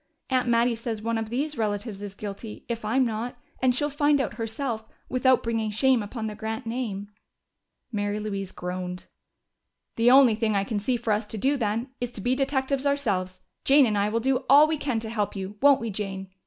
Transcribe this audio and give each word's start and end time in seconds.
Aunt 0.31 0.47
Mattie 0.49 0.73
says 0.73 0.99
one 0.99 1.19
of 1.19 1.29
these 1.29 1.59
relatives 1.59 2.01
is 2.01 2.15
guilty, 2.15 2.65
if 2.67 2.83
I'm 2.83 3.05
not, 3.05 3.37
and 3.61 3.75
she'll 3.75 3.91
find 3.91 4.19
out 4.19 4.33
herself, 4.33 4.83
without 5.09 5.43
bringing 5.43 5.69
shame 5.69 6.01
upon 6.01 6.25
the 6.25 6.33
Grant 6.33 6.65
name." 6.65 7.09
Mary 7.91 8.19
Louise 8.19 8.51
groaned. 8.51 9.05
"The 9.97 10.09
only 10.09 10.33
thing 10.33 10.55
I 10.55 10.63
can 10.63 10.79
see 10.79 10.97
for 10.97 11.13
us 11.13 11.27
to 11.27 11.37
do, 11.37 11.55
then, 11.55 11.91
is 12.01 12.09
to 12.13 12.21
be 12.21 12.33
detectives 12.33 12.87
ourselves. 12.87 13.43
Jane 13.63 13.85
and 13.85 13.95
I 13.95 14.09
will 14.09 14.19
do 14.19 14.43
all 14.49 14.65
we 14.67 14.77
can 14.77 14.99
to 15.01 15.09
help 15.11 15.35
you, 15.35 15.57
won't 15.61 15.79
we, 15.79 15.91
Jane?" 15.91 16.29